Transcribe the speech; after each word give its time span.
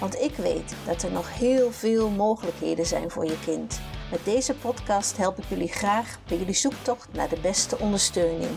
Want 0.00 0.20
ik 0.20 0.34
weet 0.34 0.74
dat 0.86 1.02
er 1.02 1.12
nog 1.12 1.38
heel 1.38 1.72
veel 1.72 2.10
mogelijkheden 2.10 2.86
zijn 2.86 3.10
voor 3.10 3.24
je 3.24 3.38
kind. 3.44 3.80
Met 4.10 4.24
deze 4.24 4.54
podcast 4.54 5.16
help 5.16 5.38
ik 5.38 5.44
jullie 5.44 5.68
graag 5.68 6.18
bij 6.28 6.38
jullie 6.38 6.54
zoektocht 6.54 7.12
naar 7.12 7.28
de 7.28 7.40
beste 7.40 7.78
ondersteuning. 7.78 8.50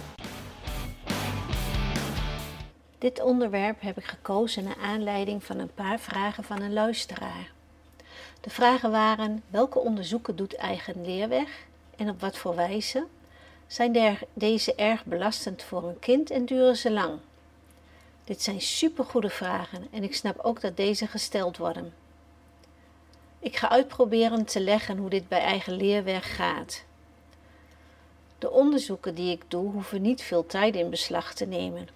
Dit 2.97 3.21
onderwerp 3.21 3.81
heb 3.81 3.97
ik 3.97 4.03
gekozen 4.03 4.63
naar 4.63 4.77
aanleiding 4.81 5.43
van 5.43 5.59
een 5.59 5.73
paar 5.73 5.99
vragen 5.99 6.43
van 6.43 6.61
een 6.61 6.73
luisteraar. 6.73 7.51
De 8.41 8.49
vragen 8.49 8.91
waren: 8.91 9.43
welke 9.49 9.79
onderzoeken 9.79 10.35
doet 10.35 10.55
eigen 10.55 11.05
leerweg 11.05 11.65
en 11.95 12.09
op 12.09 12.21
wat 12.21 12.37
voor 12.37 12.55
wijze? 12.55 13.05
Zijn 13.67 14.17
deze 14.33 14.75
erg 14.75 15.05
belastend 15.05 15.63
voor 15.63 15.83
een 15.83 15.99
kind 15.99 16.31
en 16.31 16.45
duren 16.45 16.77
ze 16.77 16.91
lang? 16.91 17.19
Dit 18.29 18.41
zijn 18.41 18.61
supergoede 18.61 19.29
vragen 19.29 19.87
en 19.91 20.03
ik 20.03 20.15
snap 20.15 20.39
ook 20.39 20.61
dat 20.61 20.77
deze 20.77 21.07
gesteld 21.07 21.57
worden. 21.57 21.93
Ik 23.39 23.55
ga 23.55 23.69
uitproberen 23.69 24.45
te 24.45 24.59
leggen 24.59 24.97
hoe 24.97 25.09
dit 25.09 25.27
bij 25.27 25.39
eigen 25.39 25.73
leerweg 25.73 26.35
gaat. 26.35 26.83
De 28.39 28.51
onderzoeken 28.51 29.15
die 29.15 29.31
ik 29.31 29.43
doe 29.47 29.71
hoeven 29.71 30.01
niet 30.01 30.21
veel 30.21 30.45
tijd 30.45 30.75
in 30.75 30.89
beslag 30.89 31.33
te 31.33 31.45
nemen. 31.45 31.87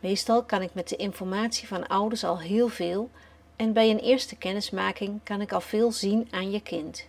Meestal 0.00 0.42
kan 0.44 0.62
ik 0.62 0.74
met 0.74 0.88
de 0.88 0.96
informatie 0.96 1.68
van 1.68 1.86
ouders 1.86 2.24
al 2.24 2.40
heel 2.40 2.68
veel 2.68 3.10
en 3.56 3.72
bij 3.72 3.90
een 3.90 4.00
eerste 4.00 4.36
kennismaking 4.36 5.20
kan 5.22 5.40
ik 5.40 5.52
al 5.52 5.60
veel 5.60 5.92
zien 5.92 6.28
aan 6.30 6.50
je 6.50 6.60
kind. 6.60 7.06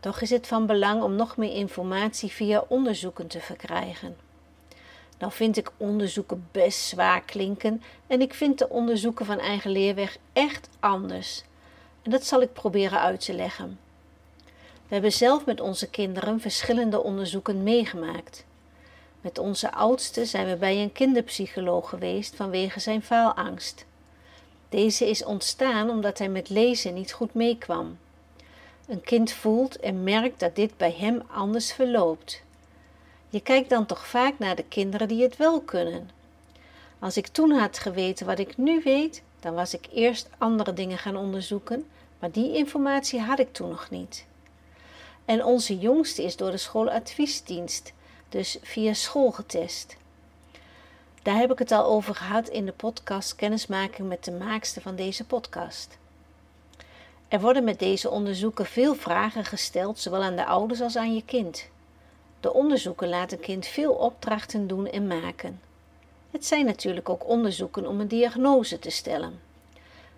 Toch 0.00 0.20
is 0.20 0.30
het 0.30 0.46
van 0.46 0.66
belang 0.66 1.02
om 1.02 1.14
nog 1.14 1.36
meer 1.36 1.54
informatie 1.54 2.30
via 2.30 2.64
onderzoeken 2.68 3.26
te 3.26 3.40
verkrijgen. 3.40 4.29
Nou 5.20 5.32
vind 5.32 5.56
ik 5.56 5.70
onderzoeken 5.76 6.48
best 6.52 6.80
zwaar 6.80 7.22
klinken 7.22 7.82
en 8.06 8.20
ik 8.20 8.34
vind 8.34 8.58
de 8.58 8.68
onderzoeken 8.68 9.26
van 9.26 9.38
eigen 9.38 9.70
leerweg 9.70 10.18
echt 10.32 10.68
anders. 10.78 11.42
En 12.02 12.10
dat 12.10 12.24
zal 12.24 12.42
ik 12.42 12.52
proberen 12.52 13.00
uit 13.00 13.24
te 13.24 13.34
leggen. 13.34 13.78
We 14.88 14.96
hebben 14.96 15.12
zelf 15.12 15.46
met 15.46 15.60
onze 15.60 15.90
kinderen 15.90 16.40
verschillende 16.40 17.02
onderzoeken 17.02 17.62
meegemaakt. 17.62 18.44
Met 19.20 19.38
onze 19.38 19.72
oudste 19.72 20.24
zijn 20.24 20.46
we 20.46 20.56
bij 20.56 20.82
een 20.82 20.92
kinderpsycholoog 20.92 21.88
geweest 21.88 22.36
vanwege 22.36 22.80
zijn 22.80 23.02
faalangst. 23.02 23.84
Deze 24.68 25.08
is 25.08 25.24
ontstaan 25.24 25.90
omdat 25.90 26.18
hij 26.18 26.28
met 26.28 26.48
lezen 26.48 26.94
niet 26.94 27.12
goed 27.12 27.34
meekwam. 27.34 27.98
Een 28.86 29.00
kind 29.00 29.32
voelt 29.32 29.76
en 29.76 30.02
merkt 30.02 30.40
dat 30.40 30.56
dit 30.56 30.76
bij 30.76 30.94
hem 30.98 31.22
anders 31.30 31.72
verloopt. 31.72 32.42
Je 33.30 33.40
kijkt 33.40 33.70
dan 33.70 33.86
toch 33.86 34.06
vaak 34.06 34.38
naar 34.38 34.56
de 34.56 34.64
kinderen 34.64 35.08
die 35.08 35.22
het 35.22 35.36
wel 35.36 35.60
kunnen. 35.60 36.10
Als 36.98 37.16
ik 37.16 37.26
toen 37.26 37.50
had 37.50 37.78
geweten 37.78 38.26
wat 38.26 38.38
ik 38.38 38.56
nu 38.56 38.80
weet, 38.84 39.22
dan 39.40 39.54
was 39.54 39.74
ik 39.74 39.88
eerst 39.92 40.28
andere 40.38 40.72
dingen 40.72 40.98
gaan 40.98 41.16
onderzoeken, 41.16 41.88
maar 42.18 42.30
die 42.30 42.56
informatie 42.56 43.20
had 43.20 43.38
ik 43.38 43.52
toen 43.52 43.68
nog 43.68 43.90
niet. 43.90 44.26
En 45.24 45.44
onze 45.44 45.78
jongste 45.78 46.22
is 46.22 46.36
door 46.36 46.50
de 46.50 46.56
schooladviesdienst, 46.56 47.92
dus 48.28 48.58
via 48.62 48.92
school 48.92 49.30
getest. 49.30 49.96
Daar 51.22 51.36
heb 51.36 51.52
ik 51.52 51.58
het 51.58 51.72
al 51.72 51.84
over 51.84 52.14
gehad 52.14 52.48
in 52.48 52.66
de 52.66 52.72
podcast 52.72 53.36
Kennismaking 53.36 54.08
met 54.08 54.24
de 54.24 54.32
maakster 54.32 54.82
van 54.82 54.96
deze 54.96 55.24
podcast. 55.24 55.98
Er 57.28 57.40
worden 57.40 57.64
met 57.64 57.78
deze 57.78 58.10
onderzoeken 58.10 58.66
veel 58.66 58.94
vragen 58.94 59.44
gesteld, 59.44 59.98
zowel 59.98 60.22
aan 60.22 60.36
de 60.36 60.46
ouders 60.46 60.80
als 60.80 60.96
aan 60.96 61.14
je 61.14 61.24
kind. 61.24 61.68
De 62.40 62.52
onderzoeken 62.52 63.08
laten 63.08 63.40
kind 63.40 63.66
veel 63.66 63.92
opdrachten 63.92 64.66
doen 64.66 64.86
en 64.86 65.06
maken. 65.06 65.60
Het 66.30 66.46
zijn 66.46 66.64
natuurlijk 66.64 67.08
ook 67.08 67.28
onderzoeken 67.28 67.86
om 67.86 68.00
een 68.00 68.08
diagnose 68.08 68.78
te 68.78 68.90
stellen. 68.90 69.40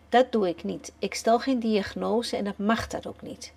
Dat 0.09 0.33
doe 0.33 0.49
ik 0.49 0.65
niet. 0.65 0.93
Ik 0.99 1.15
stel 1.15 1.39
geen 1.39 1.59
diagnose 1.59 2.37
en 2.37 2.45
dat 2.45 2.59
mag 2.59 2.87
dat 2.87 3.07
ook 3.07 3.23
niet. 3.23 3.53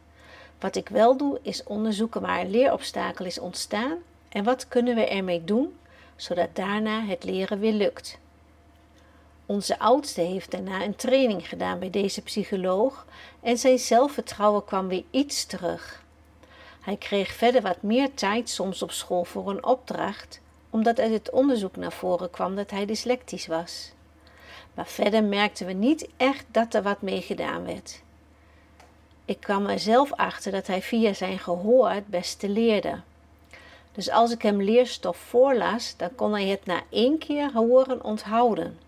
Wat 0.59 0.75
ik 0.75 0.89
wel 0.89 1.17
doe 1.17 1.39
is 1.41 1.63
onderzoeken 1.63 2.21
waar 2.21 2.41
een 2.41 2.49
leerobstakel 2.49 3.25
is 3.25 3.39
ontstaan 3.39 3.97
en 4.29 4.43
wat 4.43 4.67
kunnen 4.67 4.95
we 4.95 5.07
ermee 5.07 5.43
doen 5.43 5.75
zodat 6.15 6.55
daarna 6.55 7.05
het 7.05 7.23
leren 7.23 7.59
weer 7.59 7.73
lukt. 7.73 8.17
Onze 9.45 9.79
oudste 9.79 10.21
heeft 10.21 10.51
daarna 10.51 10.83
een 10.83 10.95
training 10.95 11.49
gedaan 11.49 11.79
bij 11.79 11.89
deze 11.89 12.21
psycholoog 12.21 13.05
en 13.41 13.57
zijn 13.57 13.79
zelfvertrouwen 13.79 14.65
kwam 14.65 14.87
weer 14.87 15.03
iets 15.11 15.45
terug. 15.45 16.04
Hij 16.85 16.95
kreeg 16.95 17.33
verder 17.33 17.61
wat 17.61 17.81
meer 17.81 18.13
tijd 18.13 18.49
soms 18.49 18.81
op 18.81 18.91
school 18.91 19.23
voor 19.23 19.49
een 19.49 19.65
opdracht, 19.65 20.41
omdat 20.69 20.99
uit 20.99 21.11
het 21.11 21.29
onderzoek 21.29 21.75
naar 21.75 21.91
voren 21.91 22.29
kwam 22.29 22.55
dat 22.55 22.71
hij 22.71 22.85
dyslectisch 22.85 23.47
was. 23.47 23.91
Maar 24.73 24.87
verder 24.87 25.23
merkten 25.23 25.65
we 25.65 25.73
niet 25.73 26.07
echt 26.17 26.45
dat 26.51 26.73
er 26.73 26.81
wat 26.83 27.01
mee 27.01 27.21
gedaan 27.21 27.65
werd. 27.65 28.01
Ik 29.25 29.39
kwam 29.39 29.65
er 29.65 29.79
zelf 29.79 30.13
achter 30.13 30.51
dat 30.51 30.67
hij 30.67 30.81
via 30.81 31.13
zijn 31.13 31.39
gehoor 31.39 31.89
het 31.89 32.07
beste 32.07 32.49
leerde. 32.49 32.99
Dus 33.91 34.09
als 34.09 34.31
ik 34.31 34.41
hem 34.41 34.61
leerstof 34.61 35.17
voorlas, 35.17 35.93
dan 35.97 36.15
kon 36.15 36.31
hij 36.31 36.47
het 36.47 36.65
na 36.65 36.81
één 36.89 37.17
keer 37.17 37.51
horen 37.53 38.03
onthouden. 38.03 38.79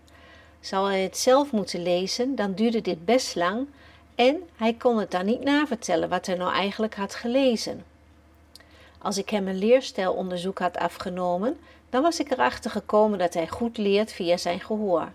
Zou 0.60 0.90
hij 0.90 1.02
het 1.02 1.18
zelf 1.18 1.50
moeten 1.50 1.82
lezen, 1.82 2.34
dan 2.34 2.54
duurde 2.54 2.80
dit 2.80 3.04
best 3.04 3.34
lang 3.34 3.66
en 4.18 4.48
hij 4.56 4.74
kon 4.74 4.98
het 4.98 5.10
dan 5.10 5.24
niet 5.24 5.44
navertellen 5.44 6.08
wat 6.08 6.26
hij 6.26 6.36
nou 6.36 6.52
eigenlijk 6.52 6.94
had 6.94 7.14
gelezen. 7.14 7.84
Als 8.98 9.18
ik 9.18 9.30
hem 9.30 9.48
een 9.48 9.58
leerstijlonderzoek 9.58 10.58
had 10.58 10.76
afgenomen, 10.76 11.58
dan 11.90 12.02
was 12.02 12.20
ik 12.20 12.30
erachter 12.30 12.70
gekomen 12.70 13.18
dat 13.18 13.34
hij 13.34 13.48
goed 13.48 13.76
leert 13.76 14.12
via 14.12 14.36
zijn 14.36 14.60
gehoor. 14.60 15.08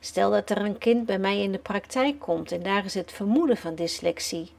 Stel 0.00 0.30
dat 0.30 0.50
er 0.50 0.58
een 0.58 0.78
kind 0.78 1.06
bij 1.06 1.18
mij 1.18 1.42
in 1.42 1.52
de 1.52 1.58
praktijk 1.58 2.18
komt 2.18 2.52
en 2.52 2.62
daar 2.62 2.84
is 2.84 2.94
het 2.94 3.12
vermoeden 3.12 3.56
van 3.56 3.74
dyslexie. 3.74 4.52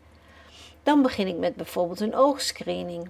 Dan 0.84 1.02
begin 1.02 1.28
ik 1.28 1.38
met 1.38 1.56
bijvoorbeeld 1.56 2.00
een 2.00 2.16
oogscreening. 2.16 3.10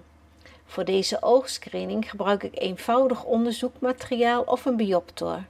Voor 0.66 0.84
deze 0.84 1.22
oogscreening 1.22 2.10
gebruik 2.10 2.42
ik 2.42 2.58
eenvoudig 2.58 3.24
onderzoekmateriaal 3.24 4.42
of 4.42 4.64
een 4.64 4.76
bioptor. 4.76 5.42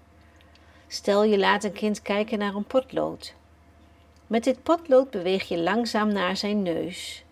Stel 0.87 1.25
je 1.25 1.39
laat 1.39 1.65
een 1.65 1.73
kind 1.73 2.03
kijken 2.03 2.39
naar 2.39 2.55
een 2.55 2.65
potlood. 2.65 3.37
Met 4.29 4.45
dit 4.45 4.63
potlood 4.63 5.11
beweeg 5.11 5.49
je 5.49 5.59
langzaam 5.59 6.13
naar 6.13 6.37
zijn 6.37 6.63
neus. 6.63 7.25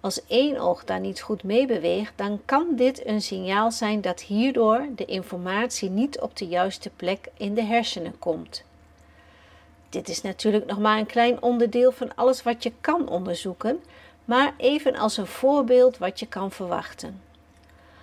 Als 0.00 0.26
één 0.26 0.58
oog 0.58 0.84
daar 0.84 1.00
niet 1.00 1.20
goed 1.20 1.42
mee 1.42 1.66
beweegt, 1.66 2.12
dan 2.16 2.40
kan 2.44 2.66
dit 2.76 3.06
een 3.06 3.22
signaal 3.22 3.70
zijn 3.70 4.00
dat 4.00 4.20
hierdoor 4.20 4.86
de 4.94 5.04
informatie 5.04 5.90
niet 5.90 6.20
op 6.20 6.36
de 6.36 6.46
juiste 6.46 6.90
plek 6.90 7.28
in 7.36 7.54
de 7.54 7.62
hersenen 7.62 8.18
komt. 8.18 8.64
Dit 9.88 10.08
is 10.08 10.22
natuurlijk 10.22 10.66
nog 10.66 10.78
maar 10.78 10.98
een 10.98 11.06
klein 11.06 11.42
onderdeel 11.42 11.92
van 11.92 12.14
alles 12.14 12.42
wat 12.42 12.62
je 12.62 12.72
kan 12.80 13.08
onderzoeken, 13.08 13.82
maar 14.24 14.54
even 14.56 14.96
als 14.96 15.16
een 15.16 15.26
voorbeeld 15.26 15.98
wat 15.98 16.20
je 16.20 16.26
kan 16.26 16.50
verwachten. 16.50 17.22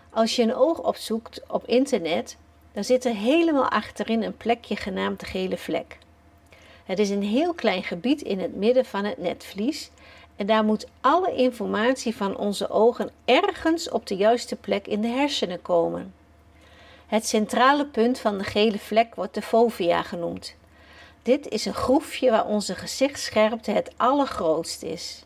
Als 0.09 0.35
je 0.35 0.43
een 0.43 0.55
oog 0.55 0.81
opzoekt 0.81 1.41
op 1.47 1.65
internet, 1.65 2.37
dan 2.71 2.83
zit 2.83 3.05
er 3.05 3.15
helemaal 3.15 3.69
achterin 3.69 4.23
een 4.23 4.37
plekje 4.37 4.75
genaamd 4.75 5.19
de 5.19 5.25
gele 5.25 5.57
vlek. 5.57 5.97
Het 6.89 6.99
is 6.99 7.09
een 7.09 7.23
heel 7.23 7.53
klein 7.53 7.83
gebied 7.83 8.21
in 8.21 8.39
het 8.39 8.55
midden 8.55 8.85
van 8.85 9.05
het 9.05 9.17
netvlies 9.17 9.89
en 10.35 10.45
daar 10.45 10.63
moet 10.63 10.87
alle 11.01 11.35
informatie 11.35 12.15
van 12.15 12.37
onze 12.37 12.69
ogen 12.69 13.09
ergens 13.25 13.89
op 13.89 14.07
de 14.07 14.15
juiste 14.15 14.55
plek 14.55 14.87
in 14.87 15.01
de 15.01 15.07
hersenen 15.07 15.61
komen. 15.61 16.13
Het 17.07 17.27
centrale 17.27 17.85
punt 17.85 18.19
van 18.19 18.37
de 18.37 18.43
gele 18.43 18.79
vlek 18.79 19.15
wordt 19.15 19.33
de 19.33 19.41
fovea 19.41 20.03
genoemd. 20.03 20.55
Dit 21.23 21.47
is 21.47 21.65
een 21.65 21.73
groefje 21.73 22.29
waar 22.29 22.45
onze 22.45 22.75
gezichtsscherpte 22.75 23.71
het 23.71 23.91
allergrootst 23.97 24.83
is. 24.83 25.23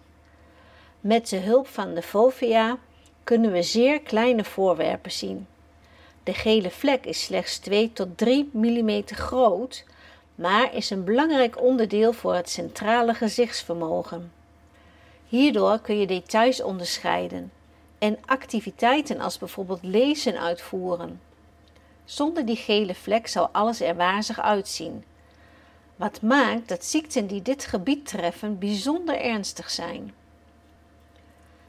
Met 0.99 1.29
de 1.29 1.37
hulp 1.37 1.67
van 1.67 1.93
de 1.93 2.01
fovea 2.01 2.77
kunnen 3.23 3.51
we 3.51 3.61
zeer 3.61 4.01
kleine 4.01 4.43
voorwerpen 4.43 5.11
zien. 5.11 5.47
De 6.23 6.33
gele 6.33 6.69
vlek 6.69 7.05
is 7.05 7.23
slechts 7.23 7.57
2 7.57 7.93
tot 7.93 8.17
3 8.17 8.49
mm 8.53 9.01
groot, 9.05 9.83
maar 10.35 10.73
is 10.73 10.89
een 10.89 11.03
belangrijk 11.03 11.61
onderdeel 11.61 12.13
voor 12.13 12.35
het 12.35 12.49
centrale 12.49 13.13
gezichtsvermogen. 13.13 14.31
Hierdoor 15.27 15.79
kun 15.79 15.99
je 15.99 16.07
details 16.07 16.61
onderscheiden 16.61 17.51
en 17.99 18.17
activiteiten 18.25 19.19
als 19.19 19.37
bijvoorbeeld 19.37 19.83
lezen 19.83 20.39
uitvoeren. 20.39 21.21
Zonder 22.05 22.45
die 22.45 22.55
gele 22.55 22.95
vlek 22.95 23.27
zou 23.27 23.49
alles 23.51 23.81
er 23.81 23.95
wazig 23.95 24.41
uitzien. 24.41 25.03
Wat 25.95 26.21
maakt 26.21 26.67
dat 26.67 26.85
ziekten 26.85 27.27
die 27.27 27.41
dit 27.41 27.65
gebied 27.65 28.05
treffen 28.05 28.59
bijzonder 28.59 29.21
ernstig 29.21 29.69
zijn. 29.69 30.13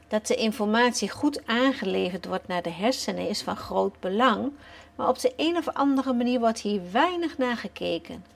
Dat 0.07 0.27
de 0.27 0.35
informatie 0.35 1.09
goed 1.09 1.47
aangeleverd 1.47 2.25
wordt 2.25 2.47
naar 2.47 2.61
de 2.61 2.69
hersenen 2.69 3.29
is 3.29 3.41
van 3.41 3.55
groot 3.55 3.99
belang, 3.99 4.51
maar 4.95 5.07
op 5.07 5.19
de 5.19 5.33
een 5.35 5.57
of 5.57 5.69
andere 5.69 6.13
manier 6.13 6.39
wordt 6.39 6.59
hier 6.59 6.81
weinig 6.91 7.37
naar 7.37 7.57
gekeken. 7.57 8.34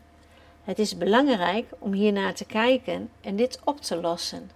Het 0.69 0.79
is 0.79 0.97
belangrijk 0.97 1.65
om 1.79 1.93
hier 1.93 2.11
naar 2.11 2.33
te 2.33 2.45
kijken 2.45 3.09
en 3.21 3.35
dit 3.35 3.59
op 3.63 3.81
te 3.81 4.01
lossen. 4.01 4.51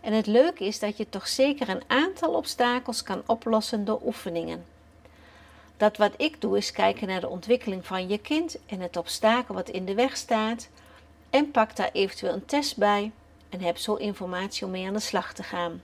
En 0.00 0.12
het 0.12 0.26
leuke 0.26 0.64
is 0.64 0.78
dat 0.78 0.96
je 0.96 1.08
toch 1.08 1.28
zeker 1.28 1.68
een 1.68 1.82
aantal 1.86 2.34
obstakels 2.34 3.02
kan 3.02 3.22
oplossen 3.26 3.84
door 3.84 4.00
oefeningen. 4.04 4.64
Dat 5.76 5.96
wat 5.96 6.12
ik 6.16 6.40
doe 6.40 6.56
is 6.56 6.72
kijken 6.72 7.08
naar 7.08 7.20
de 7.20 7.28
ontwikkeling 7.28 7.86
van 7.86 8.08
je 8.08 8.18
kind 8.18 8.58
en 8.66 8.80
het 8.80 8.96
obstakel 8.96 9.54
wat 9.54 9.68
in 9.68 9.84
de 9.84 9.94
weg 9.94 10.16
staat 10.16 10.68
en 11.30 11.50
pak 11.50 11.76
daar 11.76 11.90
eventueel 11.92 12.32
een 12.32 12.46
test 12.46 12.76
bij 12.76 13.12
en 13.48 13.60
heb 13.60 13.76
zo 13.76 13.94
informatie 13.94 14.64
om 14.64 14.70
mee 14.70 14.86
aan 14.86 14.92
de 14.92 15.00
slag 15.00 15.32
te 15.32 15.42
gaan. 15.42 15.82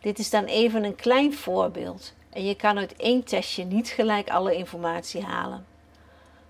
Dit 0.00 0.18
is 0.18 0.30
dan 0.30 0.44
even 0.44 0.84
een 0.84 0.96
klein 0.96 1.34
voorbeeld 1.34 2.12
en 2.30 2.44
je 2.44 2.54
kan 2.54 2.78
uit 2.78 2.96
één 2.96 3.24
testje 3.24 3.64
niet 3.64 3.88
gelijk 3.88 4.30
alle 4.30 4.54
informatie 4.54 5.22
halen. 5.22 5.66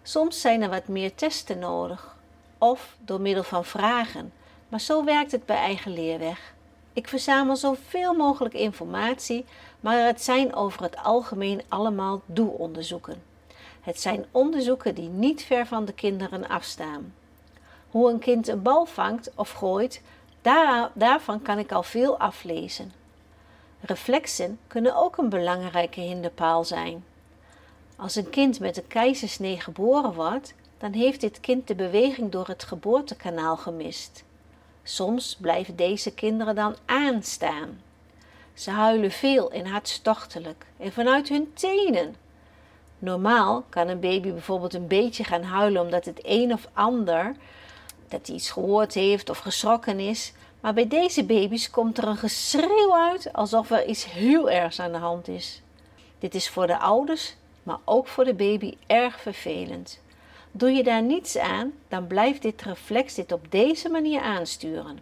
Soms 0.02 0.40
zijn 0.40 0.62
er 0.62 0.70
wat 0.70 0.88
meer 0.88 1.14
testen 1.14 1.58
nodig 1.58 2.18
of 2.60 2.96
door 3.04 3.20
middel 3.20 3.42
van 3.42 3.64
vragen, 3.64 4.32
maar 4.68 4.80
zo 4.80 5.04
werkt 5.04 5.32
het 5.32 5.46
bij 5.46 5.56
eigen 5.56 5.92
leerweg. 5.92 6.54
Ik 6.92 7.08
verzamel 7.08 7.56
zoveel 7.56 8.14
mogelijk 8.14 8.54
informatie, 8.54 9.44
maar 9.80 10.06
het 10.06 10.22
zijn 10.22 10.54
over 10.54 10.82
het 10.82 10.96
algemeen 10.96 11.62
allemaal 11.68 12.20
doe-onderzoeken. 12.26 13.22
Het 13.80 14.00
zijn 14.00 14.24
onderzoeken 14.30 14.94
die 14.94 15.08
niet 15.08 15.42
ver 15.42 15.66
van 15.66 15.84
de 15.84 15.92
kinderen 15.92 16.48
afstaan. 16.48 17.14
Hoe 17.90 18.10
een 18.10 18.18
kind 18.18 18.48
een 18.48 18.62
bal 18.62 18.86
vangt 18.86 19.30
of 19.34 19.50
gooit, 19.50 20.02
daar, 20.42 20.90
daarvan 20.94 21.42
kan 21.42 21.58
ik 21.58 21.72
al 21.72 21.82
veel 21.82 22.18
aflezen. 22.18 22.92
Reflexen 23.80 24.58
kunnen 24.66 24.96
ook 24.96 25.16
een 25.16 25.28
belangrijke 25.28 26.00
hinderpaal 26.00 26.64
zijn. 26.64 27.04
Als 27.96 28.16
een 28.16 28.30
kind 28.30 28.60
met 28.60 28.76
een 28.76 28.86
keizersnee 28.86 29.60
geboren 29.60 30.14
wordt, 30.14 30.54
dan 30.80 30.92
heeft 30.92 31.20
dit 31.20 31.40
kind 31.40 31.68
de 31.68 31.74
beweging 31.74 32.30
door 32.30 32.46
het 32.46 32.64
geboortekanaal 32.64 33.56
gemist. 33.56 34.24
Soms 34.82 35.36
blijven 35.40 35.76
deze 35.76 36.14
kinderen 36.14 36.54
dan 36.54 36.76
aanstaan. 36.86 37.80
Ze 38.54 38.70
huilen 38.70 39.10
veel 39.10 39.50
en 39.50 39.66
hartstochtelijk 39.66 40.66
en 40.76 40.92
vanuit 40.92 41.28
hun 41.28 41.52
tenen. 41.54 42.14
Normaal 42.98 43.64
kan 43.68 43.88
een 43.88 44.00
baby 44.00 44.32
bijvoorbeeld 44.32 44.74
een 44.74 44.86
beetje 44.86 45.24
gaan 45.24 45.42
huilen 45.42 45.82
omdat 45.82 46.04
het 46.04 46.20
een 46.22 46.52
of 46.52 46.68
ander 46.72 47.34
dat 48.08 48.26
hij 48.26 48.36
iets 48.36 48.50
gehoord 48.50 48.94
heeft 48.94 49.30
of 49.30 49.38
geschrokken 49.38 50.00
is, 50.00 50.32
maar 50.60 50.74
bij 50.74 50.88
deze 50.88 51.24
baby's 51.24 51.70
komt 51.70 51.98
er 51.98 52.08
een 52.08 52.16
geschreeuw 52.16 52.94
uit 52.94 53.32
alsof 53.32 53.70
er 53.70 53.86
iets 53.86 54.04
heel 54.04 54.50
ergs 54.50 54.80
aan 54.80 54.92
de 54.92 54.98
hand 54.98 55.28
is. 55.28 55.62
Dit 56.18 56.34
is 56.34 56.48
voor 56.48 56.66
de 56.66 56.78
ouders, 56.78 57.34
maar 57.62 57.78
ook 57.84 58.06
voor 58.06 58.24
de 58.24 58.34
baby 58.34 58.74
erg 58.86 59.20
vervelend. 59.20 60.00
Doe 60.52 60.70
je 60.70 60.82
daar 60.82 61.02
niets 61.02 61.38
aan, 61.38 61.72
dan 61.88 62.06
blijft 62.06 62.42
dit 62.42 62.62
reflex 62.62 63.14
dit 63.14 63.32
op 63.32 63.50
deze 63.50 63.88
manier 63.88 64.20
aansturen. 64.20 64.98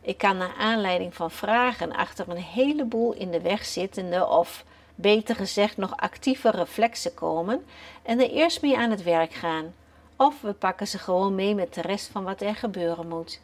Ik 0.00 0.18
kan 0.18 0.36
naar 0.36 0.54
aanleiding 0.58 1.14
van 1.14 1.30
vragen 1.30 1.92
achter 1.92 2.28
een 2.28 2.36
heleboel 2.36 3.12
in 3.12 3.30
de 3.30 3.40
weg 3.40 3.64
zittende 3.64 4.28
of 4.28 4.64
beter 4.94 5.36
gezegd 5.36 5.76
nog 5.76 5.96
actieve 5.96 6.50
reflexen 6.50 7.14
komen 7.14 7.64
en 8.02 8.20
er 8.20 8.30
eerst 8.30 8.62
mee 8.62 8.78
aan 8.78 8.90
het 8.90 9.02
werk 9.02 9.32
gaan. 9.32 9.74
Of 10.16 10.40
we 10.40 10.52
pakken 10.52 10.88
ze 10.88 10.98
gewoon 10.98 11.34
mee 11.34 11.54
met 11.54 11.74
de 11.74 11.80
rest 11.80 12.08
van 12.08 12.24
wat 12.24 12.40
er 12.40 12.54
gebeuren 12.54 13.08
moet. 13.08 13.40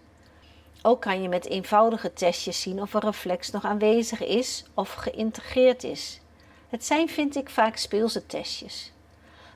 Ook 0.82 1.00
kan 1.00 1.22
je 1.22 1.28
met 1.28 1.46
eenvoudige 1.46 2.12
testjes 2.12 2.60
zien 2.60 2.82
of 2.82 2.94
een 2.94 3.00
reflex 3.00 3.50
nog 3.50 3.64
aanwezig 3.64 4.24
is 4.24 4.64
of 4.74 4.92
geïntegreerd 4.92 5.84
is. 5.84 6.20
Het 6.68 6.84
zijn, 6.84 7.08
vind 7.08 7.36
ik, 7.36 7.50
vaak 7.50 7.76
speelse 7.76 8.26
testjes. 8.26 8.92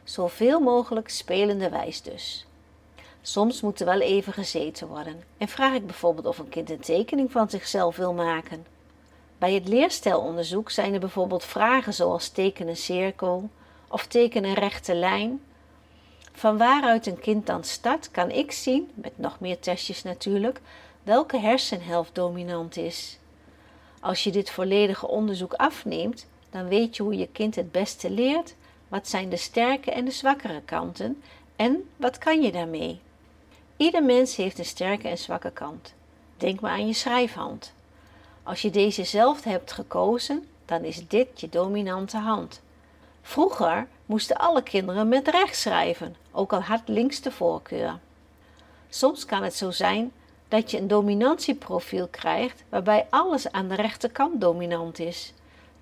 Zoveel 0.05 0.61
mogelijk 0.61 1.09
spelende 1.09 1.69
wijs 1.69 2.03
dus. 2.03 2.47
Soms 3.23 3.61
moet 3.61 3.81
er 3.81 3.87
wel 3.87 4.01
even 4.01 4.33
gezeten 4.33 4.89
worden 4.89 5.25
en 5.39 5.49
vraag 5.49 5.75
ik 5.75 5.87
bijvoorbeeld 5.87 6.27
of 6.27 6.39
een 6.39 6.49
kind 6.49 6.71
een 6.71 6.81
tekening 6.81 7.33
van 7.33 7.51
zichzelf 7.51 7.97
wil 7.97 8.13
maken. 8.13 8.67
Bij 9.39 9.53
het 9.53 9.69
leerstijlonderzoek 9.69 10.71
zijn 10.71 10.95
er 10.95 11.01
bijvoorbeeld 11.01 11.45
vragen 11.45 11.95
zoals 11.95 12.29
teken 12.29 12.69
een 12.69 12.77
cirkel 12.77 13.51
of 13.89 14.07
teken 14.07 14.45
een 14.45 14.55
rechte 14.55 14.95
lijn. 14.95 15.41
Van 16.33 16.59
waaruit 16.59 17.07
een 17.07 17.21
kind 17.21 17.47
dan 17.47 17.65
start, 17.65 18.11
kan 18.11 18.31
ik 18.31 18.53
zien, 18.53 18.91
met 18.95 19.19
nog 19.19 19.41
meer 19.41 19.59
testjes 19.59 20.03
natuurlijk, 20.03 20.61
welke 21.03 21.39
hersenhelft 21.39 22.15
dominant 22.15 22.77
is. 22.77 23.19
Als 24.01 24.25
je 24.25 24.31
dit 24.31 24.51
volledige 24.51 25.09
onderzoek 25.09 25.55
afneemt, 25.55 26.27
dan 26.51 26.69
weet 26.69 26.97
je 26.97 27.03
hoe 27.03 27.17
je 27.17 27.29
kind 27.33 27.55
het 27.55 27.73
beste 27.73 28.11
leert, 28.11 28.55
wat 28.93 29.09
zijn 29.09 29.29
de 29.29 29.37
sterke 29.37 29.91
en 29.91 30.05
de 30.05 30.11
zwakkere 30.11 30.63
kanten 30.65 31.23
en 31.57 31.91
wat 31.97 32.19
kan 32.19 32.43
je 32.43 32.53
daarmee. 32.53 33.01
Ieder 33.77 34.03
mens 34.03 34.37
heeft 34.37 34.59
een 34.59 34.65
sterke 34.65 35.09
en 35.09 35.19
zwakke 35.19 35.51
kant. 35.51 35.95
Denk 36.37 36.61
maar 36.61 36.71
aan 36.71 36.87
je 36.87 36.93
schrijfhand. 36.93 37.73
Als 38.43 38.63
je 38.63 38.71
deze 38.71 39.05
zelf 39.05 39.45
hebt 39.45 39.73
gekozen, 39.73 40.47
dan 40.65 40.85
is 40.85 41.09
dit 41.09 41.41
je 41.41 41.49
dominante 41.49 42.17
hand. 42.17 42.61
Vroeger 43.23 43.89
moesten 44.07 44.37
alle 44.37 44.63
kinderen 44.63 45.09
met 45.09 45.29
rechts 45.29 45.61
schrijven, 45.61 46.17
ook 46.31 46.53
al 46.53 46.63
had 46.63 46.83
links 46.87 47.21
de 47.21 47.31
voorkeur. 47.31 47.99
Soms 48.89 49.25
kan 49.25 49.43
het 49.43 49.55
zo 49.55 49.71
zijn 49.71 50.13
dat 50.49 50.71
je 50.71 50.79
een 50.79 50.89
dominantieprofiel 50.89 52.09
krijgt 52.09 52.65
waarbij 52.69 53.07
alles 53.11 53.53
aan 53.53 53.69
de 53.69 53.75
rechterkant 53.75 54.41
dominant 54.41 54.99
is. 54.99 55.33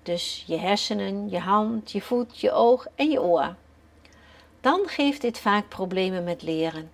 Dus 0.03 0.43
je 0.47 0.57
hersenen, 0.57 1.29
je 1.29 1.39
hand, 1.39 1.91
je 1.91 2.01
voet, 2.01 2.39
je 2.39 2.51
oog 2.51 2.87
en 2.95 3.09
je 3.09 3.21
oor. 3.21 3.55
Dan 4.61 4.81
geeft 4.85 5.21
dit 5.21 5.39
vaak 5.39 5.69
problemen 5.69 6.23
met 6.23 6.41
leren. 6.41 6.91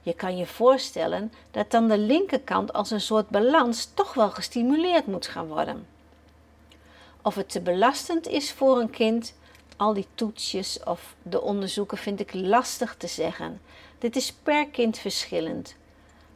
Je 0.00 0.14
kan 0.14 0.36
je 0.36 0.46
voorstellen 0.46 1.32
dat 1.50 1.70
dan 1.70 1.88
de 1.88 1.98
linkerkant 1.98 2.72
als 2.72 2.90
een 2.90 3.00
soort 3.00 3.28
balans 3.28 3.90
toch 3.94 4.14
wel 4.14 4.30
gestimuleerd 4.30 5.06
moet 5.06 5.26
gaan 5.26 5.46
worden. 5.46 5.86
Of 7.22 7.34
het 7.34 7.48
te 7.48 7.60
belastend 7.60 8.26
is 8.26 8.52
voor 8.52 8.80
een 8.80 8.90
kind, 8.90 9.34
al 9.76 9.94
die 9.94 10.06
toetsjes 10.14 10.82
of 10.84 11.14
de 11.22 11.40
onderzoeken 11.40 11.98
vind 11.98 12.20
ik 12.20 12.34
lastig 12.34 12.94
te 12.96 13.06
zeggen. 13.06 13.60
Dit 13.98 14.16
is 14.16 14.32
per 14.32 14.68
kind 14.68 14.98
verschillend. 14.98 15.76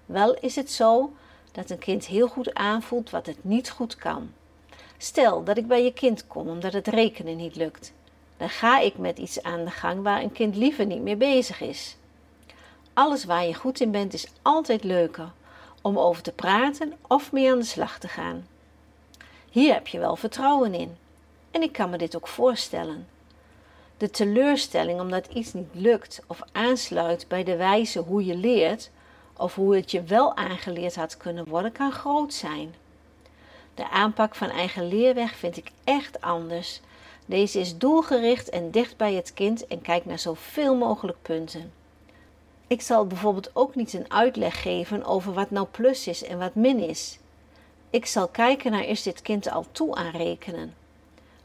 Wel 0.07 0.35
is 0.35 0.57
het 0.57 0.71
zo 0.71 1.13
dat 1.53 1.71
een 1.71 1.79
kind 1.79 2.07
heel 2.07 2.29
goed 2.29 2.55
aanvoelt 2.55 3.11
wat 3.11 3.27
het 3.27 3.45
niet 3.45 3.71
goed 3.71 3.97
kan. 3.97 4.33
Stel 5.03 5.45
dat 5.45 5.57
ik 5.57 5.67
bij 5.67 5.85
je 5.85 5.93
kind 5.93 6.27
kom 6.27 6.49
omdat 6.49 6.73
het 6.73 6.89
rekenen 6.89 7.37
niet 7.37 7.57
lukt. 7.57 7.93
Dan 8.37 8.49
ga 8.49 8.81
ik 8.81 8.99
met 8.99 9.19
iets 9.19 9.43
aan 9.43 9.65
de 9.65 9.71
gang 9.71 10.03
waar 10.03 10.23
een 10.23 10.33
kind 10.33 10.57
liever 10.57 10.87
niet 10.87 11.03
mee 11.03 11.17
bezig 11.17 11.61
is. 11.61 11.97
Alles 12.93 13.25
waar 13.25 13.47
je 13.47 13.55
goed 13.55 13.81
in 13.81 13.91
bent 13.91 14.15
is 14.15 14.27
altijd 14.43 14.85
leuker 14.85 15.33
om 15.83 15.99
over 15.99 16.23
te 16.23 16.33
praten 16.33 16.93
of 17.09 17.33
mee 17.33 17.51
aan 17.51 17.59
de 17.59 17.65
slag 17.65 17.99
te 17.99 18.09
gaan. 18.09 18.47
Hier 19.51 19.73
heb 19.73 19.87
je 19.87 19.99
wel 19.99 20.17
vertrouwen 20.17 20.75
in. 20.75 20.97
En 21.51 21.63
ik 21.63 21.73
kan 21.73 21.91
me 21.91 21.99
dit 21.99 22.17
ook 22.17 22.29
voorstellen. 22.29 23.09
De 23.97 24.11
teleurstelling 24.11 25.01
omdat 25.01 25.27
iets 25.27 25.53
niet 25.53 25.71
lukt 25.73 26.23
of 26.27 26.41
aansluit 26.53 27.29
bij 27.29 27.45
de 27.45 27.57
wijze 27.57 27.99
hoe 27.99 28.25
je 28.25 28.37
leert, 28.37 28.91
of 29.37 29.55
hoe 29.55 29.77
het 29.77 29.91
je 29.91 30.03
wel 30.03 30.37
aangeleerd 30.37 30.95
had 30.95 31.17
kunnen 31.17 31.49
worden, 31.49 31.73
kan 31.73 31.93
groot 31.93 32.35
zijn. 32.35 32.75
De 33.81 33.91
aanpak 33.91 34.35
van 34.35 34.51
eigen 34.51 34.89
leerweg 34.89 35.37
vind 35.37 35.57
ik 35.57 35.71
echt 35.85 36.21
anders. 36.21 36.81
Deze 37.27 37.61
is 37.61 37.79
doelgericht 37.79 38.49
en 38.49 38.71
dicht 38.71 38.97
bij 38.97 39.15
het 39.15 39.35
kind 39.35 39.67
en 39.67 39.83
kijkt 39.83 40.07
naar 40.07 40.19
zoveel 40.19 40.77
mogelijk 40.77 41.19
punten. 41.23 41.73
Ik 42.67 42.81
zal 42.81 43.07
bijvoorbeeld 43.07 43.51
ook 43.53 43.75
niet 43.75 43.93
een 43.93 44.11
uitleg 44.11 44.63
geven 44.63 45.05
over 45.05 45.33
wat 45.33 45.51
nou 45.51 45.67
plus 45.71 46.07
is 46.07 46.25
en 46.25 46.39
wat 46.39 46.55
min 46.55 46.79
is. 46.79 47.19
Ik 47.91 48.07
zal 48.07 48.29
kijken 48.29 48.71
naar 48.71 48.85
is 48.85 49.03
dit 49.03 49.23
kind 49.23 49.51
al 49.51 49.67
toe 49.73 49.95
aan 49.95 50.11
rekenen. 50.11 50.75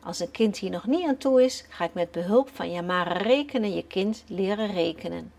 Als 0.03 0.19
een 0.19 0.31
kind 0.31 0.57
hier 0.57 0.71
nog 0.71 0.85
niet 0.85 1.07
aan 1.07 1.17
toe 1.17 1.43
is, 1.43 1.65
ga 1.69 1.83
ik 1.83 1.93
met 1.93 2.11
behulp 2.11 2.49
van 2.53 2.71
ja 2.71 2.81
maar 2.81 3.21
rekenen 3.21 3.75
je 3.75 3.87
kind 3.87 4.23
leren 4.27 4.71
rekenen. 4.71 5.31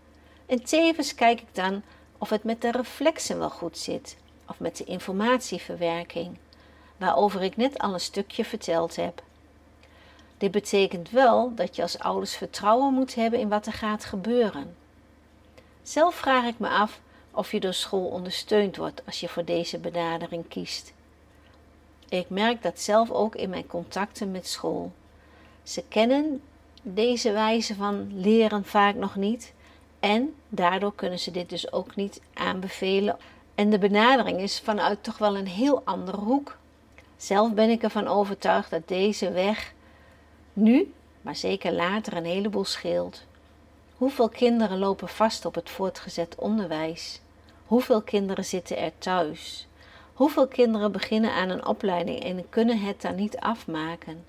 En 0.45 0.63
tevens 0.63 1.15
kijk 1.15 1.41
ik 1.41 1.55
dan 1.55 1.83
of 2.17 2.29
het 2.29 2.43
met 2.43 2.61
de 2.61 2.71
reflexen 2.71 3.39
wel 3.39 3.49
goed 3.49 3.77
zit, 3.77 4.17
of 4.47 4.59
met 4.59 4.77
de 4.77 4.83
informatieverwerking, 4.83 6.37
waarover 6.97 7.43
ik 7.43 7.57
net 7.57 7.77
al 7.77 7.93
een 7.93 7.99
stukje 7.99 8.45
verteld 8.45 8.95
heb. 8.95 9.23
Dit 10.37 10.51
betekent 10.51 11.09
wel 11.09 11.55
dat 11.55 11.75
je 11.75 11.81
als 11.81 11.99
ouders 11.99 12.35
vertrouwen 12.35 12.93
moet 12.93 13.15
hebben 13.15 13.39
in 13.39 13.49
wat 13.49 13.65
er 13.65 13.73
gaat 13.73 14.05
gebeuren. 14.05 14.75
Zelf 15.83 16.15
vraag 16.15 16.45
ik 16.45 16.59
me 16.59 16.69
af 16.69 16.99
of 17.31 17.51
je 17.51 17.59
door 17.59 17.73
school 17.73 18.05
ondersteund 18.05 18.77
wordt 18.77 19.01
als 19.05 19.19
je 19.19 19.29
voor 19.29 19.45
deze 19.45 19.77
benadering 19.77 20.47
kiest. 20.47 20.93
Ik 22.09 22.29
merk 22.29 22.61
dat 22.61 22.79
zelf 22.79 23.11
ook 23.11 23.35
in 23.35 23.49
mijn 23.49 23.67
contacten 23.67 24.31
met 24.31 24.47
school. 24.47 24.91
Ze 25.63 25.83
kennen 25.87 26.41
deze 26.81 27.31
wijze 27.31 27.75
van 27.75 28.21
leren 28.21 28.65
vaak 28.65 28.95
nog 28.95 29.15
niet 29.15 29.53
En 29.99 30.35
daardoor 30.49 30.95
kunnen 30.95 31.19
ze 31.19 31.31
dit 31.31 31.49
dus 31.49 31.71
ook 31.71 31.95
niet 31.95 32.21
aanbevelen. 32.33 33.17
En 33.55 33.69
de 33.69 33.77
benadering 33.77 34.39
is 34.39 34.59
vanuit 34.59 35.03
toch 35.03 35.17
wel 35.17 35.37
een 35.37 35.47
heel 35.47 35.81
andere 35.85 36.17
hoek. 36.17 36.57
Zelf 37.17 37.53
ben 37.53 37.69
ik 37.69 37.83
ervan 37.83 38.07
overtuigd 38.07 38.69
dat 38.69 38.87
deze 38.87 39.31
weg 39.31 39.73
nu, 40.53 40.93
maar 41.21 41.35
zeker 41.35 41.71
later, 41.71 42.17
een 42.17 42.25
heleboel 42.25 42.65
scheelt. 42.65 43.23
Hoeveel 43.95 44.29
kinderen 44.29 44.77
lopen 44.77 45.07
vast 45.07 45.45
op 45.45 45.55
het 45.55 45.69
voortgezet 45.69 46.35
onderwijs? 46.35 47.21
Hoeveel 47.65 48.01
kinderen 48.01 48.45
zitten 48.45 48.77
er 48.77 48.91
thuis? 48.97 49.67
Hoeveel 50.13 50.47
kinderen 50.47 50.91
beginnen 50.91 51.31
aan 51.31 51.49
een 51.49 51.65
opleiding 51.65 52.23
en 52.23 52.49
kunnen 52.49 52.79
het 52.79 53.01
dan 53.01 53.15
niet 53.15 53.37
afmaken? 53.37 54.23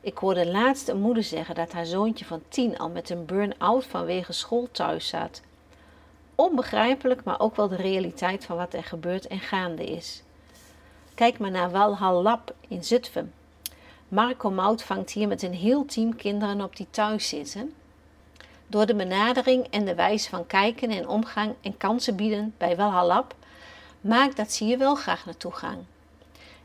Ik 0.00 0.18
hoorde 0.18 0.46
laatst 0.46 0.88
een 0.88 1.00
moeder 1.00 1.22
zeggen 1.22 1.54
dat 1.54 1.72
haar 1.72 1.86
zoontje 1.86 2.24
van 2.24 2.42
tien 2.48 2.78
al 2.78 2.88
met 2.88 3.10
een 3.10 3.24
burn-out 3.24 3.84
vanwege 3.84 4.32
school 4.32 4.68
thuis 4.72 5.08
zat. 5.08 5.42
Onbegrijpelijk, 6.34 7.24
maar 7.24 7.40
ook 7.40 7.56
wel 7.56 7.68
de 7.68 7.76
realiteit 7.76 8.44
van 8.44 8.56
wat 8.56 8.74
er 8.74 8.84
gebeurt 8.84 9.26
en 9.26 9.40
gaande 9.40 9.84
is. 9.84 10.22
Kijk 11.14 11.38
maar 11.38 11.50
naar 11.50 11.70
Walhal 11.70 12.40
in 12.68 12.84
Zutphen. 12.84 13.32
Marco 14.08 14.50
Mout 14.50 14.82
vangt 14.82 15.10
hier 15.10 15.28
met 15.28 15.42
een 15.42 15.54
heel 15.54 15.84
team 15.84 16.16
kinderen 16.16 16.60
op 16.60 16.76
die 16.76 16.86
thuis 16.90 17.28
zitten. 17.28 17.74
Door 18.66 18.86
de 18.86 18.94
benadering 18.94 19.66
en 19.70 19.84
de 19.84 19.94
wijze 19.94 20.28
van 20.28 20.46
kijken 20.46 20.90
en 20.90 21.08
omgang 21.08 21.54
en 21.60 21.76
kansen 21.76 22.16
bieden 22.16 22.54
bij 22.58 22.76
Walhal 22.76 23.26
maakt 24.00 24.36
dat 24.36 24.52
ze 24.52 24.64
hier 24.64 24.78
wel 24.78 24.94
graag 24.94 25.24
naartoe 25.24 25.52
gaan. 25.52 25.86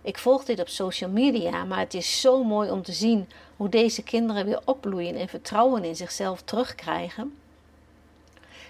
Ik 0.01 0.17
volg 0.17 0.43
dit 0.43 0.59
op 0.59 0.67
social 0.67 1.09
media, 1.09 1.65
maar 1.65 1.79
het 1.79 1.93
is 1.93 2.21
zo 2.21 2.43
mooi 2.43 2.71
om 2.71 2.83
te 2.83 2.91
zien 2.91 3.29
hoe 3.55 3.69
deze 3.69 4.03
kinderen 4.03 4.45
weer 4.45 4.61
opbloeien 4.65 5.15
en 5.15 5.27
vertrouwen 5.27 5.83
in 5.83 5.95
zichzelf 5.95 6.41
terugkrijgen. 6.41 7.37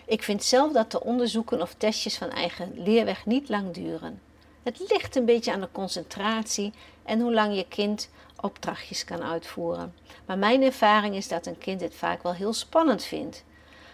Ik 0.06 0.24
vind 0.24 0.44
zelf 0.44 0.72
dat 0.72 0.92
de 0.92 1.04
onderzoeken 1.04 1.62
of 1.62 1.74
testjes 1.78 2.18
van 2.18 2.30
eigen 2.30 2.72
leerweg 2.76 3.26
niet 3.26 3.50
lang 3.50 3.74
duren. 3.74 4.27
Het 4.68 4.80
ligt 4.90 5.16
een 5.16 5.26
beetje 5.26 5.52
aan 5.52 5.62
de 5.62 5.72
concentratie 5.72 6.74
en 7.04 7.20
hoe 7.20 7.34
lang 7.34 7.56
je 7.56 7.66
kind 7.68 8.10
opdrachtjes 8.42 9.04
kan 9.04 9.24
uitvoeren. 9.24 9.94
Maar 10.26 10.38
mijn 10.38 10.62
ervaring 10.64 11.16
is 11.16 11.28
dat 11.28 11.46
een 11.46 11.58
kind 11.58 11.80
dit 11.80 11.96
vaak 11.96 12.24
wel 12.24 12.34
heel 12.34 12.54
spannend 12.54 13.04
vindt. 13.04 13.44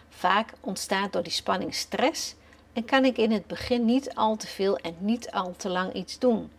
Vaak 0.09 0.53
ontstaat 0.59 1.13
door 1.13 1.23
die 1.23 1.31
spanning 1.31 1.75
stress 1.75 2.35
en 2.73 2.85
kan 2.85 3.05
ik 3.05 3.17
in 3.17 3.31
het 3.31 3.47
begin 3.47 3.85
niet 3.85 4.15
al 4.15 4.35
te 4.35 4.47
veel 4.47 4.77
en 4.77 4.95
niet 4.99 5.31
al 5.31 5.53
te 5.57 5.69
lang 5.69 5.93
iets 5.93 6.19
doen. 6.19 6.51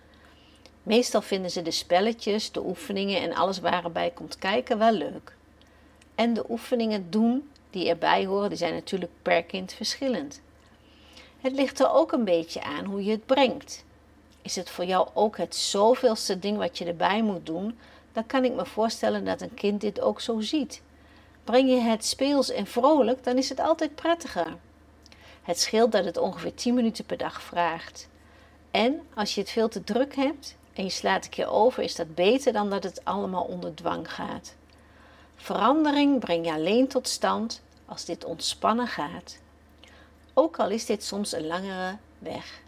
Meestal 0.83 1.23
vinden 1.23 1.51
ze 1.51 1.63
de 1.63 1.71
spelletjes, 1.71 2.53
de 2.53 2.65
oefeningen 2.65 3.21
en 3.21 3.35
alles 3.35 3.61
waar 3.61 3.85
erbij 3.85 4.11
komt 4.11 4.39
kijken 4.39 4.79
wel 4.79 4.93
leuk. 4.93 5.37
En 6.15 6.35
de 6.35 6.45
oefeningen 6.49 7.11
doen 7.11 7.51
die 7.71 7.89
erbij 7.89 8.27
horen, 8.27 8.49
die 8.49 8.59
zijn 8.59 8.75
natuurlijk 8.75 9.13
per 9.23 9.43
kind 9.43 9.73
verschillend. 9.73 10.41
Het 11.41 11.53
ligt 11.53 11.81
er 11.81 11.91
ook 11.91 12.13
een 12.13 12.25
beetje 12.25 12.63
aan 12.63 12.85
hoe 12.85 13.05
je 13.05 13.11
het 13.11 13.27
brengt. 13.27 13.85
Is 14.45 14.57
het 14.57 14.71
voor 14.71 14.85
jou 14.85 15.09
ook 15.15 15.37
het 15.37 15.57
zoveelste 15.57 16.39
ding 16.39 16.59
wat 16.59 16.79
je 16.79 16.85
erbij 16.85 17.23
moet 17.23 17.47
doen, 17.47 17.79
dan 18.13 18.27
kan 18.27 18.45
ik 18.45 18.55
me 18.55 18.67
voorstellen 18.67 19.25
dat 19.25 19.41
een 19.41 19.55
kind 19.55 19.81
dit 19.81 20.01
ook 20.01 20.21
zo 20.21 20.41
ziet. 20.41 20.83
Breng 21.45 21.69
je 21.69 21.81
het 21.81 22.05
speels 22.05 22.51
en 22.51 22.67
vrolijk, 22.67 23.25
dan 23.25 23.37
is 23.37 23.49
het 23.49 23.61
altijd 23.61 23.95
prettiger. 23.95 24.57
Het 25.43 25.61
scheelt 25.61 25.93
dat 25.93 26.05
het 26.05 26.17
ongeveer 26.17 26.55
10 26.55 26.75
minuten 26.75 27.05
per 27.05 27.17
dag 27.17 27.43
vraagt. 27.43 28.09
En 28.71 29.01
als 29.15 29.35
je 29.35 29.41
het 29.41 29.51
veel 29.51 29.69
te 29.69 29.85
druk 29.85 30.17
hebt 30.17 30.57
en 30.73 30.85
je 30.85 30.91
slaat 30.91 31.25
een 31.25 31.31
keer 31.31 31.49
over, 31.49 31.83
is 31.83 31.95
dat 31.95 32.15
beter 32.15 32.53
dan 32.53 32.71
dat 32.71 32.83
het 32.83 33.05
allemaal 33.05 33.45
onder 33.45 33.75
dwang 33.75 34.13
gaat. 34.13 34.55
Verandering 35.37 36.21
breng 36.21 36.47
je 36.47 36.53
alleen 36.53 36.89
tot 36.89 37.09
stand 37.09 37.63
als 37.87 38.05
dit 38.05 38.25
ontspannen 38.25 38.87
gaat. 38.87 39.39
Ook 40.35 40.59
al 40.59 40.71
is 40.71 40.87
dit 40.87 41.05
soms 41.05 41.33
een 41.33 41.47
langere 41.47 41.97
weg. 42.19 42.63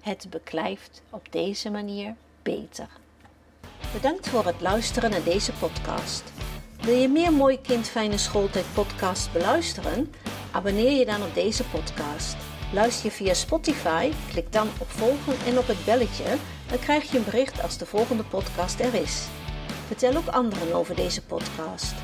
Het 0.00 0.26
beklijft 0.30 1.02
op 1.10 1.26
deze 1.32 1.70
manier 1.70 2.14
beter. 2.42 2.88
Bedankt 3.92 4.28
voor 4.28 4.46
het 4.46 4.60
luisteren 4.60 5.10
naar 5.10 5.22
deze 5.22 5.52
podcast. 5.52 6.32
Wil 6.80 6.94
je 6.94 7.08
meer 7.08 7.32
Mooi 7.32 7.60
Kind 7.60 7.92
Schooltijd 8.14 8.64
podcast 8.74 9.32
beluisteren? 9.32 10.14
Abonneer 10.52 10.98
je 10.98 11.04
dan 11.04 11.22
op 11.22 11.34
deze 11.34 11.64
podcast. 11.64 12.36
Luister 12.72 13.04
je 13.04 13.10
via 13.10 13.34
Spotify, 13.34 14.12
klik 14.30 14.52
dan 14.52 14.68
op 14.80 14.90
volgen 14.90 15.46
en 15.46 15.58
op 15.58 15.66
het 15.66 15.84
belletje, 15.84 16.36
dan 16.68 16.78
krijg 16.78 17.10
je 17.10 17.18
een 17.18 17.24
bericht 17.24 17.62
als 17.62 17.78
de 17.78 17.86
volgende 17.86 18.24
podcast 18.24 18.80
er 18.80 18.94
is. 18.94 19.26
Vertel 19.86 20.16
ook 20.16 20.28
anderen 20.28 20.72
over 20.72 20.94
deze 20.94 21.22
podcast. 21.22 21.94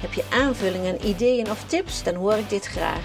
Heb 0.00 0.12
je 0.12 0.24
aanvullingen, 0.30 1.06
ideeën 1.06 1.50
of 1.50 1.64
tips, 1.64 2.02
dan 2.02 2.14
hoor 2.14 2.34
ik 2.34 2.48
dit 2.48 2.66
graag. 2.66 3.04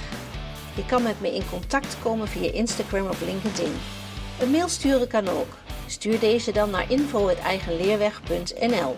Je 0.76 0.86
kan 0.86 1.04
met 1.04 1.22
me 1.22 1.36
in 1.36 1.50
contact 1.50 1.98
komen 2.02 2.28
via 2.28 2.52
Instagram 2.52 3.08
of 3.08 3.22
LinkedIn. 3.22 4.03
Een 4.40 4.52
mail 4.52 4.68
sturen 4.68 5.08
kan 5.08 5.28
ook. 5.28 5.58
Stuur 5.88 6.20
deze 6.20 6.52
dan 6.52 6.70
naar 6.70 6.92
info.eigenleerweg.nl 6.92 8.96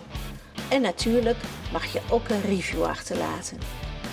En 0.68 0.82
natuurlijk 0.82 1.36
mag 1.72 1.92
je 1.92 2.00
ook 2.10 2.28
een 2.28 2.42
review 2.42 2.82
achterlaten. 2.82 3.58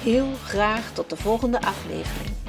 Heel 0.03 0.27
graag 0.43 0.91
tot 0.93 1.09
de 1.09 1.15
volgende 1.15 1.61
aflevering. 1.61 2.42